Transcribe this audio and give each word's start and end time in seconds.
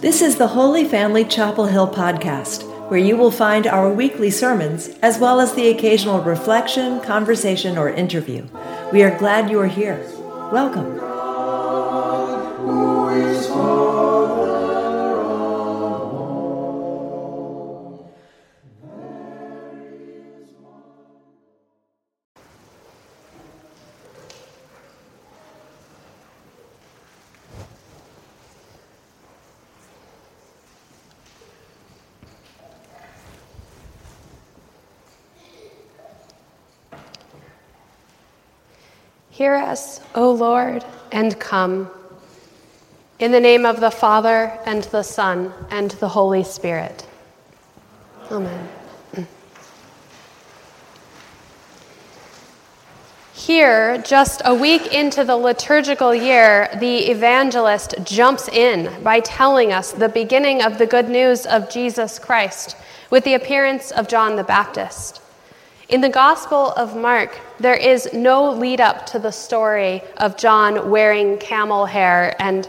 This 0.00 0.22
is 0.22 0.36
the 0.36 0.48
Holy 0.48 0.84
Family 0.84 1.24
Chapel 1.24 1.66
Hill 1.66 1.86
podcast, 1.86 2.64
where 2.90 2.98
you 2.98 3.16
will 3.16 3.30
find 3.30 3.68
our 3.68 3.92
weekly 3.92 4.30
sermons 4.30 4.88
as 5.02 5.20
well 5.20 5.40
as 5.40 5.54
the 5.54 5.68
occasional 5.68 6.20
reflection, 6.20 7.00
conversation, 7.00 7.78
or 7.78 7.88
interview. 7.88 8.44
We 8.92 9.02
are 9.02 9.18
glad 9.18 9.50
you 9.50 9.60
are 9.60 9.66
here. 9.66 10.06
Welcome. 10.52 11.05
Hear 39.36 39.56
us, 39.56 40.00
O 40.14 40.30
Lord, 40.30 40.82
and 41.12 41.38
come. 41.38 41.90
In 43.18 43.32
the 43.32 43.38
name 43.38 43.66
of 43.66 43.80
the 43.80 43.90
Father, 43.90 44.58
and 44.64 44.84
the 44.84 45.02
Son, 45.02 45.52
and 45.70 45.90
the 45.90 46.08
Holy 46.08 46.42
Spirit. 46.42 47.06
Amen. 48.30 48.66
Here, 53.34 53.98
just 53.98 54.40
a 54.46 54.54
week 54.54 54.94
into 54.94 55.22
the 55.22 55.36
liturgical 55.36 56.14
year, 56.14 56.70
the 56.80 57.10
evangelist 57.10 57.94
jumps 58.04 58.48
in 58.48 59.02
by 59.02 59.20
telling 59.20 59.70
us 59.70 59.92
the 59.92 60.08
beginning 60.08 60.62
of 60.62 60.78
the 60.78 60.86
good 60.86 61.10
news 61.10 61.44
of 61.44 61.68
Jesus 61.68 62.18
Christ 62.18 62.74
with 63.10 63.24
the 63.24 63.34
appearance 63.34 63.90
of 63.90 64.08
John 64.08 64.36
the 64.36 64.44
Baptist. 64.44 65.20
In 65.88 66.00
the 66.00 66.08
Gospel 66.08 66.72
of 66.72 66.96
Mark, 66.96 67.38
there 67.60 67.76
is 67.76 68.12
no 68.12 68.50
lead 68.50 68.80
up 68.80 69.06
to 69.06 69.20
the 69.20 69.30
story 69.30 70.02
of 70.16 70.36
John 70.36 70.90
wearing 70.90 71.38
camel 71.38 71.86
hair 71.86 72.34
and 72.40 72.68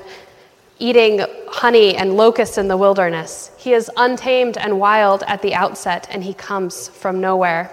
eating 0.78 1.26
honey 1.48 1.96
and 1.96 2.16
locusts 2.16 2.60
in 2.60 2.68
the 2.68 2.78
wilderness. 2.78 3.50
He 3.58 3.74
is 3.74 3.90
untamed 3.98 4.60
and 4.60 4.80
wild 4.80 5.24
at 5.26 5.42
the 5.42 5.56
outset, 5.56 6.08
and 6.12 6.24
he 6.24 6.36
comes 6.36 6.90
from 6.90 7.20
nowhere. 7.20 7.72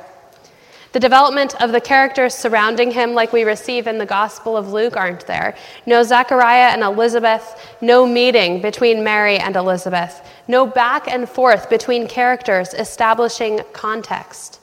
The 0.93 1.01
development 1.01 1.61
of 1.61 1.73
the 1.73 1.81
characters 1.81 2.33
surrounding 2.33 2.91
him, 2.91 3.13
like 3.13 3.35
we 3.35 3.45
receive 3.45 3.87
in 3.87 3.99
the 3.99 4.07
Gospel 4.07 4.57
of 4.57 4.73
Luke, 4.73 4.97
aren't 4.97 5.27
there. 5.27 5.57
No 5.85 6.03
Zechariah 6.05 6.73
and 6.73 6.83
Elizabeth, 6.83 7.61
no 7.83 8.07
meeting 8.07 8.63
between 8.63 9.05
Mary 9.05 9.37
and 9.37 9.57
Elizabeth, 9.57 10.27
no 10.49 10.65
back 10.67 11.07
and 11.07 11.29
forth 11.29 11.69
between 11.69 12.09
characters 12.09 12.73
establishing 12.73 13.61
context. 13.75 14.61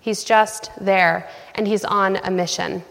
He's 0.00 0.24
just 0.24 0.70
there, 0.80 1.28
and 1.54 1.66
he's 1.66 1.84
on 1.84 2.16
a 2.16 2.30
mission. 2.30 2.82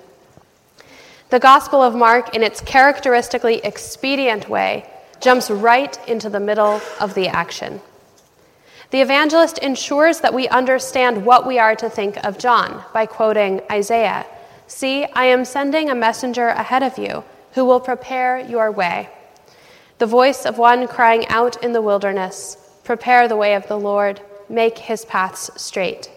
The 1.29 1.39
Gospel 1.39 1.81
of 1.81 1.95
Mark, 1.95 2.35
in 2.35 2.43
its 2.43 2.61
characteristically 2.61 3.57
expedient 3.63 4.47
way, 4.49 4.89
jumps 5.19 5.49
right 5.49 5.97
into 6.07 6.29
the 6.29 6.39
middle 6.39 6.81
of 6.99 7.13
the 7.15 7.27
action. 7.27 7.81
The 8.91 9.01
evangelist 9.01 9.57
ensures 9.57 10.21
that 10.21 10.33
we 10.33 10.47
understand 10.47 11.25
what 11.25 11.45
we 11.45 11.59
are 11.59 11.75
to 11.75 11.89
think 11.89 12.23
of 12.25 12.37
John 12.37 12.83
by 12.93 13.05
quoting 13.05 13.61
Isaiah 13.69 14.25
See, 14.67 15.05
I 15.05 15.25
am 15.25 15.45
sending 15.45 15.89
a 15.89 15.95
messenger 15.95 16.49
ahead 16.49 16.83
of 16.83 16.97
you 16.97 17.23
who 17.53 17.63
will 17.63 17.79
prepare 17.79 18.37
your 18.39 18.69
way. 18.69 19.09
The 19.97 20.05
voice 20.05 20.45
of 20.45 20.57
one 20.57 20.87
crying 20.87 21.25
out 21.27 21.63
in 21.63 21.71
the 21.71 21.81
wilderness 21.81 22.57
Prepare 22.83 23.27
the 23.27 23.35
way 23.35 23.55
of 23.55 23.67
the 23.67 23.79
Lord, 23.79 24.21
make 24.47 24.77
his 24.77 25.03
paths 25.03 25.49
straight. 25.61 26.09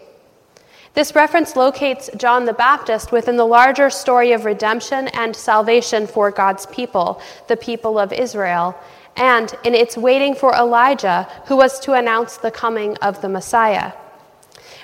This 0.93 1.15
reference 1.15 1.55
locates 1.55 2.09
John 2.17 2.43
the 2.43 2.53
Baptist 2.53 3.13
within 3.13 3.37
the 3.37 3.45
larger 3.45 3.89
story 3.89 4.33
of 4.33 4.43
redemption 4.43 5.07
and 5.09 5.33
salvation 5.33 6.05
for 6.05 6.31
God's 6.31 6.65
people, 6.65 7.21
the 7.47 7.55
people 7.55 7.97
of 7.97 8.11
Israel, 8.11 8.77
and 9.15 9.53
in 9.63 9.73
its 9.73 9.95
waiting 9.95 10.35
for 10.35 10.53
Elijah, 10.53 11.29
who 11.45 11.55
was 11.55 11.79
to 11.81 11.93
announce 11.93 12.35
the 12.35 12.51
coming 12.51 12.97
of 12.97 13.21
the 13.21 13.29
Messiah. 13.29 13.93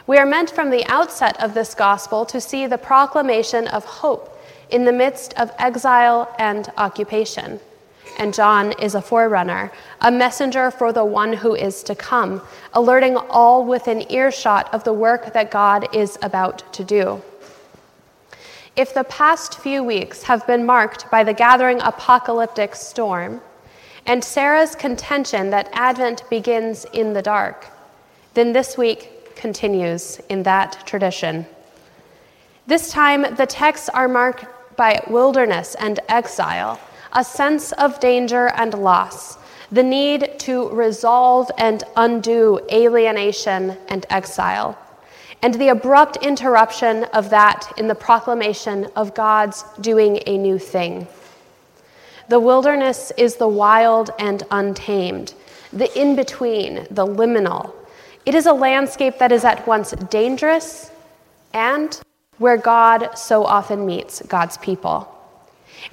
We 0.06 0.18
are 0.18 0.26
meant 0.26 0.50
from 0.50 0.70
the 0.70 0.86
outset 0.86 1.38
of 1.42 1.54
this 1.54 1.76
gospel 1.76 2.26
to 2.28 2.40
see 2.40 2.68
the 2.68 2.78
proclamation 2.78 3.68
of 3.68 3.84
hope 3.84 4.40
in 4.70 4.86
the 4.86 4.94
midst 4.94 5.34
of 5.34 5.52
exile 5.60 6.34
and 6.40 6.72
occupation 6.78 7.60
and 8.18 8.34
John 8.34 8.74
is 8.74 8.96
a 8.96 9.02
forerunner, 9.02 9.72
a 10.02 10.12
messenger 10.12 10.70
for 10.72 10.92
the 10.92 11.06
one 11.06 11.34
who 11.34 11.56
is 11.56 11.84
to 11.84 11.96
come, 11.96 12.42
alerting 12.74 13.16
all 13.16 13.66
within 13.66 14.12
earshot 14.12 14.74
of 14.74 14.84
the 14.84 14.94
work 14.94 15.34
that 15.34 15.52
God 15.52 15.96
is 15.96 16.18
about 16.22 16.72
to 16.74 16.84
do. 16.84 17.22
If 18.76 18.94
the 18.94 19.06
past 19.06 19.60
few 19.60 19.84
weeks 19.84 20.24
have 20.24 20.46
been 20.46 20.66
marked 20.66 21.10
by 21.10 21.24
the 21.24 21.34
gathering 21.34 21.80
apocalyptic 21.82 22.76
storm 22.76 23.42
and 24.06 24.24
Sarah's 24.24 24.76
contention 24.76 25.50
that 25.50 25.70
Advent 25.74 26.24
begins 26.30 26.86
in 26.94 27.14
the 27.14 27.22
dark, 27.22 27.68
then 28.34 28.54
this 28.54 28.78
week 28.78 29.36
continues 29.36 30.20
in 30.30 30.44
that 30.44 30.86
tradition. 30.86 31.46
This 32.68 32.92
time, 32.92 33.36
the 33.36 33.46
texts 33.46 33.90
are 33.90 34.08
marked 34.08 34.46
by 34.76 35.02
wilderness 35.08 35.76
and 35.76 36.00
exile 36.08 36.80
a 37.14 37.24
sense 37.24 37.72
of 37.74 38.00
danger 38.00 38.48
and 38.56 38.74
loss, 38.74 39.38
the 39.72 39.84
need 39.84 40.40
to 40.40 40.70
resolve 40.70 41.52
and 41.58 41.84
undo 41.96 42.60
alienation 42.72 43.78
and 43.90 44.06
exile, 44.10 44.78
and 45.42 45.54
the 45.56 45.70
abrupt 45.70 46.18
interruption 46.18 47.04
of 47.06 47.30
that 47.30 47.72
in 47.78 47.88
the 47.88 47.96
proclamation 47.96 48.88
of 48.96 49.14
God's 49.14 49.64
doing 49.82 50.22
a 50.26 50.38
new 50.38 50.58
thing. 50.58 51.08
The 52.30 52.40
wilderness 52.40 53.12
is 53.18 53.36
the 53.36 53.48
wild 53.48 54.12
and 54.20 54.44
untamed, 54.52 55.34
the 55.72 55.90
in 56.00 56.16
between, 56.16 56.88
the 56.92 57.06
liminal. 57.06 57.74
It 58.26 58.36
is 58.36 58.46
a 58.46 58.54
landscape 58.54 59.18
that 59.20 59.32
is 59.32 59.46
at 59.46 59.66
once 59.66 59.92
dangerous 60.10 60.92
and 61.54 62.00
where 62.38 62.58
God 62.58 63.18
so 63.18 63.46
often 63.46 63.86
meets 63.86 64.22
God's 64.24 64.58
people. 64.58 65.17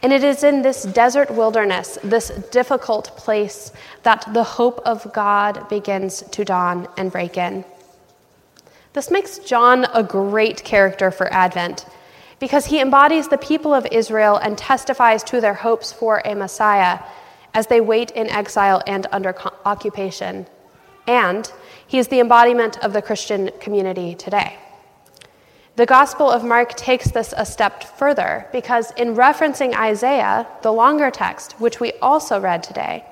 And 0.03 0.13
it 0.13 0.25
is 0.25 0.45
in 0.45 0.63
this 0.63 0.85
desert 0.85 1.31
wilderness, 1.31 1.99
this 2.03 2.29
difficult 2.51 3.17
place, 3.17 3.73
that 4.03 4.27
the 4.33 4.45
hope 4.45 4.81
of 4.85 5.13
God 5.13 5.69
begins 5.69 6.23
to 6.23 6.45
dawn 6.45 6.89
and 6.97 7.11
break 7.13 7.37
in. 7.37 7.65
This 8.93 9.11
makes 9.11 9.39
John 9.39 9.87
a 9.93 10.03
great 10.03 10.63
character 10.65 11.11
for 11.11 11.33
Advent 11.33 11.87
because 12.39 12.67
he 12.67 12.81
embodies 12.81 13.29
the 13.29 13.39
people 13.39 13.75
of 13.75 13.87
Israel 13.91 14.37
and 14.37 14.57
testifies 14.57 15.25
to 15.25 15.41
their 15.41 15.55
hopes 15.55 15.93
for 15.93 16.23
a 16.25 16.35
Messiah 16.35 17.01
as 17.55 17.67
they 17.69 17.81
wait 17.81 18.11
in 18.13 18.29
exile 18.29 18.83
and 18.87 19.07
under 19.13 19.35
occupation. 19.65 20.47
And 21.07 21.51
he 21.87 21.99
is 21.99 22.09
the 22.09 22.21
embodiment 22.21 22.79
of 22.85 22.93
the 22.93 23.03
Christian 23.03 23.51
community 23.61 24.15
today. 24.15 24.59
The 25.77 25.87
Gospel 25.87 26.31
of 26.31 26.45
Mark 26.45 26.77
takes 26.77 27.11
this 27.11 27.35
a 27.37 27.45
step 27.45 27.83
further 27.99 28.47
because, 28.53 28.93
in 28.93 29.17
referencing 29.17 29.75
Isaiah, 29.75 30.47
the 30.63 30.73
longer 30.73 31.11
text, 31.11 31.59
which 31.61 31.81
we 31.81 31.93
also 31.95 32.41
read 32.41 32.63
today, 32.63 33.05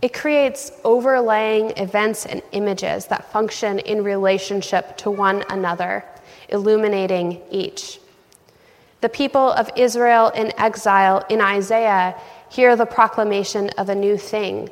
it 0.00 0.14
creates 0.14 0.70
overlaying 0.84 1.72
events 1.76 2.24
and 2.24 2.42
images 2.52 3.06
that 3.06 3.32
function 3.32 3.80
in 3.80 4.04
relationship 4.04 4.96
to 4.98 5.10
one 5.10 5.42
another, 5.50 6.04
illuminating 6.48 7.40
each. 7.50 7.98
The 9.00 9.08
people 9.08 9.50
of 9.50 9.68
Israel 9.74 10.28
in 10.28 10.52
exile 10.60 11.26
in 11.28 11.40
Isaiah 11.40 12.14
hear 12.50 12.76
the 12.76 12.86
proclamation 12.86 13.70
of 13.70 13.88
a 13.88 13.94
new 13.96 14.16
thing 14.16 14.70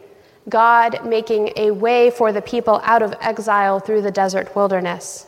God 0.49 1.05
making 1.05 1.53
a 1.57 1.73
way 1.73 2.11
for 2.11 2.31
the 2.31 2.43
people 2.43 2.81
out 2.85 3.03
of 3.03 3.15
exile 3.21 3.81
through 3.81 4.03
the 4.03 4.13
desert 4.13 4.55
wilderness. 4.55 5.27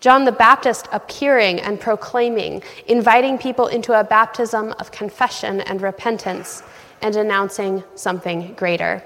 John 0.00 0.24
the 0.24 0.32
Baptist 0.32 0.88
appearing 0.92 1.60
and 1.60 1.78
proclaiming, 1.78 2.62
inviting 2.86 3.38
people 3.38 3.66
into 3.66 3.98
a 3.98 4.02
baptism 4.04 4.74
of 4.78 4.90
confession 4.90 5.60
and 5.60 5.82
repentance, 5.82 6.62
and 7.02 7.16
announcing 7.16 7.84
something 7.94 8.54
greater. 8.54 9.02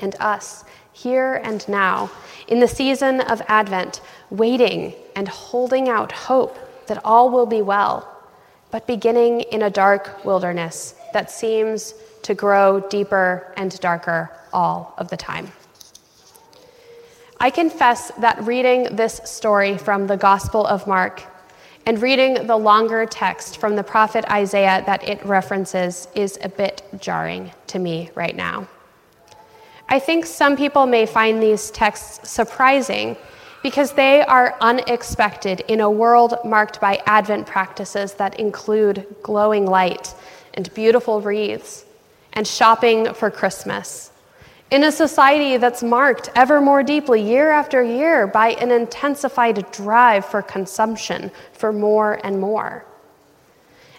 And 0.00 0.16
us, 0.20 0.64
here 0.92 1.34
and 1.44 1.66
now, 1.68 2.10
in 2.48 2.60
the 2.60 2.68
season 2.68 3.20
of 3.20 3.42
Advent, 3.46 4.00
waiting 4.30 4.94
and 5.14 5.28
holding 5.28 5.88
out 5.88 6.12
hope 6.12 6.58
that 6.86 7.04
all 7.04 7.30
will 7.30 7.46
be 7.46 7.62
well 7.62 8.10
but 8.74 8.88
beginning 8.88 9.42
in 9.52 9.62
a 9.62 9.70
dark 9.70 10.24
wilderness 10.24 10.96
that 11.12 11.30
seems 11.30 11.94
to 12.22 12.34
grow 12.34 12.80
deeper 12.80 13.54
and 13.56 13.78
darker 13.78 14.28
all 14.52 14.94
of 14.98 15.08
the 15.10 15.16
time. 15.16 15.46
I 17.44 17.50
confess 17.50 18.10
that 18.20 18.42
reading 18.42 18.96
this 18.96 19.20
story 19.26 19.76
from 19.76 20.06
the 20.06 20.16
Gospel 20.16 20.64
of 20.64 20.86
Mark 20.86 21.22
and 21.84 22.00
reading 22.00 22.46
the 22.46 22.56
longer 22.56 23.04
text 23.04 23.58
from 23.58 23.76
the 23.76 23.82
prophet 23.82 24.24
Isaiah 24.30 24.82
that 24.86 25.06
it 25.06 25.22
references 25.26 26.08
is 26.14 26.38
a 26.40 26.48
bit 26.48 26.82
jarring 26.98 27.50
to 27.66 27.78
me 27.78 28.08
right 28.14 28.34
now. 28.34 28.66
I 29.90 29.98
think 29.98 30.24
some 30.24 30.56
people 30.56 30.86
may 30.86 31.04
find 31.04 31.42
these 31.42 31.70
texts 31.70 32.30
surprising 32.30 33.14
because 33.62 33.92
they 33.92 34.22
are 34.22 34.56
unexpected 34.62 35.60
in 35.68 35.82
a 35.82 35.90
world 35.90 36.38
marked 36.46 36.80
by 36.80 37.02
Advent 37.04 37.46
practices 37.46 38.14
that 38.14 38.40
include 38.40 39.04
glowing 39.22 39.66
light 39.66 40.14
and 40.54 40.72
beautiful 40.72 41.20
wreaths 41.20 41.84
and 42.32 42.46
shopping 42.46 43.12
for 43.12 43.30
Christmas 43.30 44.12
in 44.74 44.82
a 44.82 44.90
society 44.90 45.56
that's 45.56 45.84
marked 45.84 46.30
ever 46.34 46.60
more 46.60 46.82
deeply 46.82 47.22
year 47.22 47.52
after 47.52 47.80
year 47.80 48.26
by 48.26 48.48
an 48.54 48.72
intensified 48.72 49.70
drive 49.70 50.24
for 50.24 50.42
consumption, 50.42 51.30
for 51.52 51.72
more 51.72 52.18
and 52.24 52.40
more. 52.40 52.84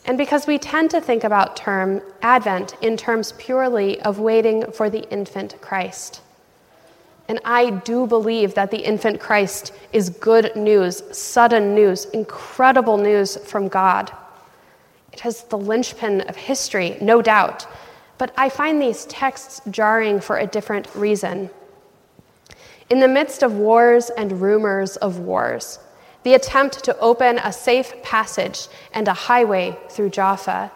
And 0.04 0.18
because 0.18 0.46
we 0.46 0.58
tend 0.58 0.92
to 0.92 1.00
think 1.00 1.24
about 1.24 1.56
term 1.56 2.02
Advent 2.22 2.76
in 2.82 2.98
terms 2.98 3.32
purely 3.38 4.02
of 4.02 4.20
waiting 4.20 4.70
for 4.74 4.90
the 4.90 5.10
infant 5.10 5.56
Christ. 5.62 6.22
And 7.30 7.40
I 7.46 7.70
do 7.70 8.06
believe 8.06 8.54
that 8.56 8.70
the 8.70 8.84
infant 8.84 9.22
Christ 9.22 9.72
is 9.94 10.10
good 10.10 10.58
news, 10.58 11.02
sudden 11.18 11.74
news, 11.74 12.04
incredible 12.08 12.98
news 12.98 13.38
from 13.38 13.70
God. 13.70 14.12
It 15.14 15.26
is 15.26 15.44
the 15.44 15.58
linchpin 15.58 16.20
of 16.28 16.36
history, 16.36 16.98
no 17.00 17.22
doubt, 17.22 17.66
but 18.18 18.34
I 18.38 18.50
find 18.50 18.82
these 18.82 19.06
texts 19.06 19.62
jarring 19.70 20.20
for 20.20 20.38
a 20.38 20.48
different 20.48 20.94
reason. 20.96 21.50
In 22.90 23.00
the 23.00 23.08
midst 23.08 23.44
of 23.44 23.58
wars 23.58 24.10
and 24.12 24.42
rumors 24.42 24.96
of 24.98 25.20
wars, 25.20 25.80
the 26.24 26.34
attempt 26.34 26.84
to 26.84 26.98
open 27.00 27.40
a 27.40 27.52
safe 27.52 27.94
passage 28.04 28.68
and 28.94 29.08
a 29.08 29.14
highway 29.14 29.78
through 29.90 30.10
Rafah, 30.12 30.72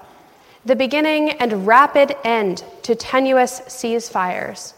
the 0.66 0.76
beginning 0.76 1.32
and 1.32 1.66
rapid 1.66 2.16
end 2.24 2.64
to 2.84 2.94
tenuous 2.94 3.62
ceasefires, 3.62 4.74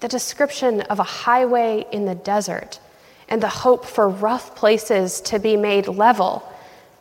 the 0.00 0.08
description 0.08 0.82
of 0.82 1.00
a 1.00 1.04
highway 1.04 1.86
in 1.90 2.04
the 2.04 2.14
desert, 2.14 2.78
and 3.28 3.42
the 3.42 3.48
hope 3.48 3.84
for 3.84 4.08
rough 4.08 4.54
places 4.54 5.20
to 5.22 5.38
be 5.38 5.56
made 5.56 5.88
level, 5.88 6.48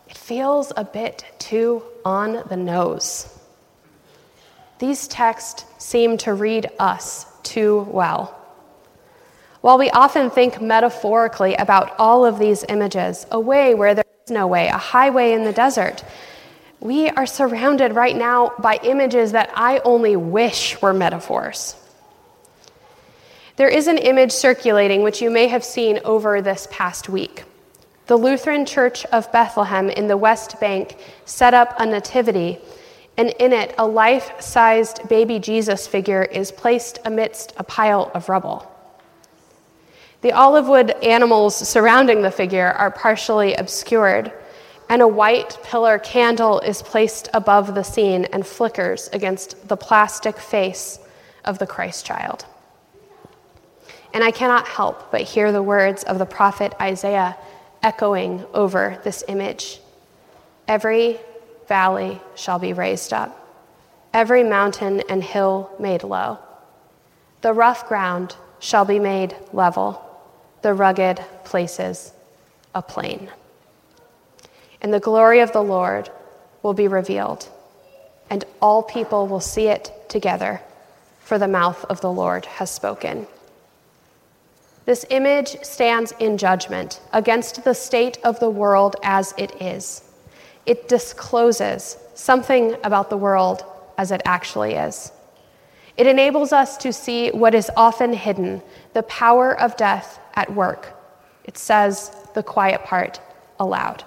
it 0.07 0.17
feels 0.17 0.71
a 0.77 0.83
bit 0.83 1.25
too 1.37 1.83
on 2.03 2.43
the 2.49 2.57
nose. 2.57 3.34
These 4.87 5.07
texts 5.07 5.65
seem 5.79 6.15
to 6.19 6.35
read 6.35 6.69
us 6.77 7.25
too 7.41 7.87
well. 7.89 8.39
While 9.61 9.79
we 9.79 9.89
often 9.89 10.29
think 10.29 10.61
metaphorically 10.61 11.55
about 11.55 11.95
all 11.97 12.23
of 12.23 12.37
these 12.37 12.63
images, 12.69 13.25
a 13.31 13.39
way 13.39 13.73
where 13.73 13.95
there 13.95 14.05
is 14.27 14.31
no 14.31 14.45
way, 14.45 14.67
a 14.67 14.77
highway 14.77 15.33
in 15.33 15.43
the 15.43 15.51
desert, 15.51 16.03
we 16.79 17.09
are 17.09 17.25
surrounded 17.25 17.93
right 17.95 18.15
now 18.15 18.53
by 18.59 18.79
images 18.83 19.31
that 19.31 19.49
I 19.55 19.79
only 19.79 20.15
wish 20.15 20.79
were 20.83 20.93
metaphors. 20.93 21.75
There 23.55 23.69
is 23.69 23.87
an 23.87 23.97
image 23.97 24.33
circulating 24.33 25.01
which 25.01 25.19
you 25.19 25.31
may 25.31 25.47
have 25.47 25.63
seen 25.63 25.99
over 26.05 26.43
this 26.43 26.67
past 26.69 27.09
week. 27.09 27.43
The 28.05 28.17
Lutheran 28.17 28.67
Church 28.67 29.03
of 29.05 29.31
Bethlehem 29.31 29.89
in 29.89 30.05
the 30.05 30.15
West 30.15 30.59
Bank 30.59 30.95
set 31.25 31.55
up 31.55 31.73
a 31.79 31.87
nativity 31.87 32.59
and 33.17 33.29
in 33.39 33.53
it, 33.53 33.73
a 33.77 33.87
life 33.87 34.41
sized 34.41 35.07
baby 35.07 35.39
Jesus 35.39 35.87
figure 35.87 36.23
is 36.23 36.51
placed 36.51 36.99
amidst 37.05 37.53
a 37.57 37.63
pile 37.63 38.11
of 38.13 38.27
rubble. 38.27 38.71
The 40.21 40.33
olive 40.33 40.67
wood 40.67 40.91
animals 41.03 41.55
surrounding 41.55 42.21
the 42.21 42.31
figure 42.31 42.71
are 42.71 42.91
partially 42.91 43.53
obscured, 43.53 44.33
and 44.89 45.01
a 45.01 45.07
white 45.07 45.57
pillar 45.63 45.99
candle 45.99 46.59
is 46.59 46.81
placed 46.81 47.29
above 47.33 47.75
the 47.75 47.83
scene 47.83 48.25
and 48.25 48.45
flickers 48.45 49.09
against 49.13 49.67
the 49.67 49.77
plastic 49.77 50.37
face 50.37 50.99
of 51.45 51.59
the 51.59 51.67
Christ 51.67 52.05
child. 52.05 52.45
And 54.13 54.23
I 54.23 54.31
cannot 54.31 54.67
help 54.67 55.11
but 55.11 55.21
hear 55.21 55.51
the 55.51 55.63
words 55.63 56.03
of 56.03 56.19
the 56.19 56.25
prophet 56.25 56.73
Isaiah 56.81 57.37
echoing 57.83 58.45
over 58.53 58.99
this 59.03 59.23
image. 59.27 59.79
Every 60.67 61.19
valley 61.67 62.21
shall 62.35 62.59
be 62.59 62.73
raised 62.73 63.13
up, 63.13 63.41
every 64.13 64.43
mountain 64.43 65.01
and 65.09 65.23
hill 65.23 65.69
made 65.79 66.03
low. 66.03 66.39
The 67.41 67.53
rough 67.53 67.87
ground 67.87 68.35
shall 68.59 68.85
be 68.85 68.99
made 68.99 69.35
level, 69.53 70.01
the 70.61 70.73
rugged 70.73 71.23
places 71.43 72.11
a 72.73 72.81
plain. 72.81 73.29
And 74.81 74.93
the 74.93 74.99
glory 74.99 75.39
of 75.39 75.51
the 75.53 75.63
Lord 75.63 76.09
will 76.63 76.73
be 76.73 76.87
revealed, 76.87 77.47
and 78.29 78.43
all 78.61 78.83
people 78.83 79.27
will 79.27 79.39
see 79.39 79.67
it 79.67 79.91
together, 80.09 80.61
for 81.19 81.37
the 81.37 81.47
mouth 81.47 81.85
of 81.85 82.01
the 82.01 82.11
Lord 82.11 82.45
has 82.45 82.69
spoken. 82.69 83.27
This 84.85 85.05
image 85.09 85.63
stands 85.63 86.13
in 86.19 86.37
judgment 86.37 87.01
against 87.11 87.63
the 87.63 87.73
state 87.73 88.17
of 88.23 88.39
the 88.39 88.49
world 88.49 88.95
as 89.03 89.33
it 89.37 89.59
is 89.61 90.04
it 90.65 90.87
discloses 90.87 91.97
something 92.13 92.75
about 92.83 93.09
the 93.09 93.17
world 93.17 93.63
as 93.97 94.11
it 94.11 94.21
actually 94.25 94.73
is. 94.73 95.11
It 95.97 96.07
enables 96.07 96.51
us 96.51 96.75
to 96.77 96.91
see 96.91 97.29
what 97.29 97.55
is 97.55 97.71
often 97.77 98.13
hidden 98.13 98.61
the 98.93 99.03
power 99.03 99.57
of 99.59 99.77
death 99.77 100.19
at 100.33 100.53
work. 100.53 100.93
It 101.45 101.57
says 101.57 102.11
the 102.33 102.43
quiet 102.43 102.83
part 102.83 103.21
aloud. 103.59 104.03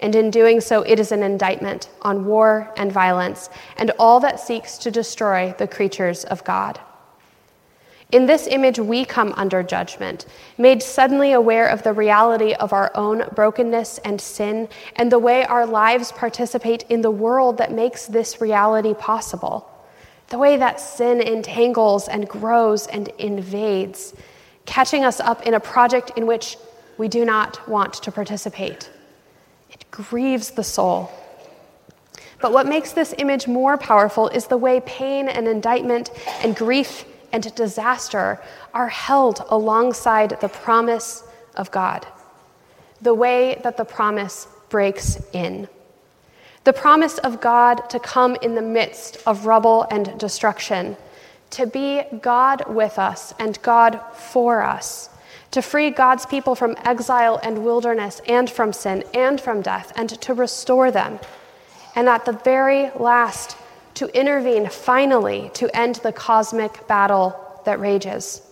And 0.00 0.14
in 0.14 0.30
doing 0.30 0.60
so, 0.60 0.82
it 0.82 1.00
is 1.00 1.12
an 1.12 1.22
indictment 1.22 1.88
on 2.02 2.26
war 2.26 2.70
and 2.76 2.92
violence 2.92 3.48
and 3.78 3.90
all 3.98 4.20
that 4.20 4.40
seeks 4.40 4.76
to 4.78 4.90
destroy 4.90 5.54
the 5.56 5.68
creatures 5.68 6.24
of 6.24 6.44
God. 6.44 6.78
In 8.14 8.26
this 8.26 8.46
image, 8.46 8.78
we 8.78 9.04
come 9.04 9.34
under 9.36 9.64
judgment, 9.64 10.26
made 10.56 10.84
suddenly 10.84 11.32
aware 11.32 11.66
of 11.66 11.82
the 11.82 11.92
reality 11.92 12.52
of 12.52 12.72
our 12.72 12.92
own 12.94 13.24
brokenness 13.34 13.98
and 14.04 14.20
sin, 14.20 14.68
and 14.94 15.10
the 15.10 15.18
way 15.18 15.44
our 15.44 15.66
lives 15.66 16.12
participate 16.12 16.84
in 16.88 17.00
the 17.00 17.10
world 17.10 17.58
that 17.58 17.72
makes 17.72 18.06
this 18.06 18.40
reality 18.40 18.94
possible. 18.94 19.68
The 20.28 20.38
way 20.38 20.56
that 20.58 20.78
sin 20.78 21.20
entangles 21.20 22.06
and 22.06 22.28
grows 22.28 22.86
and 22.86 23.08
invades, 23.18 24.14
catching 24.64 25.04
us 25.04 25.18
up 25.18 25.44
in 25.44 25.54
a 25.54 25.58
project 25.58 26.12
in 26.16 26.24
which 26.24 26.56
we 26.98 27.08
do 27.08 27.24
not 27.24 27.68
want 27.68 27.94
to 27.94 28.12
participate. 28.12 28.92
It 29.72 29.90
grieves 29.90 30.52
the 30.52 30.62
soul. 30.62 31.10
But 32.40 32.52
what 32.52 32.68
makes 32.68 32.92
this 32.92 33.12
image 33.18 33.48
more 33.48 33.76
powerful 33.76 34.28
is 34.28 34.46
the 34.46 34.56
way 34.56 34.80
pain 34.86 35.26
and 35.26 35.48
indictment 35.48 36.12
and 36.44 36.54
grief 36.54 37.06
and 37.34 37.52
disaster 37.56 38.40
are 38.72 38.88
held 38.88 39.44
alongside 39.50 40.38
the 40.40 40.48
promise 40.48 41.24
of 41.56 41.68
God, 41.72 42.06
the 43.02 43.12
way 43.12 43.60
that 43.64 43.76
the 43.76 43.84
promise 43.84 44.46
breaks 44.68 45.20
in. 45.32 45.68
The 46.62 46.72
promise 46.72 47.18
of 47.18 47.40
God 47.40 47.90
to 47.90 47.98
come 47.98 48.36
in 48.36 48.54
the 48.54 48.62
midst 48.62 49.18
of 49.26 49.46
rubble 49.46 49.84
and 49.90 50.16
destruction, 50.18 50.96
to 51.50 51.66
be 51.66 52.02
God 52.22 52.72
with 52.72 53.00
us 53.00 53.34
and 53.40 53.60
God 53.62 54.00
for 54.14 54.62
us, 54.62 55.10
to 55.50 55.60
free 55.60 55.90
God's 55.90 56.26
people 56.26 56.54
from 56.54 56.76
exile 56.84 57.40
and 57.42 57.64
wilderness 57.64 58.20
and 58.28 58.48
from 58.48 58.72
sin 58.72 59.02
and 59.12 59.40
from 59.40 59.60
death, 59.60 59.92
and 59.96 60.08
to 60.08 60.34
restore 60.34 60.92
them. 60.92 61.18
And 61.96 62.08
at 62.08 62.24
the 62.24 62.32
very 62.44 62.90
last, 62.96 63.56
to 63.94 64.18
intervene 64.18 64.68
finally 64.68 65.50
to 65.54 65.74
end 65.76 65.96
the 65.96 66.12
cosmic 66.12 66.86
battle 66.86 67.62
that 67.64 67.80
rages. 67.80 68.42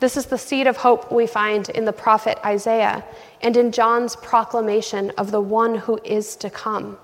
This 0.00 0.16
is 0.16 0.26
the 0.26 0.38
seed 0.38 0.66
of 0.66 0.76
hope 0.76 1.10
we 1.12 1.26
find 1.26 1.68
in 1.70 1.84
the 1.84 1.92
prophet 1.92 2.38
Isaiah 2.44 3.04
and 3.42 3.56
in 3.56 3.72
John's 3.72 4.16
proclamation 4.16 5.10
of 5.12 5.30
the 5.30 5.40
one 5.40 5.76
who 5.76 5.98
is 6.04 6.36
to 6.36 6.50
come. 6.50 6.98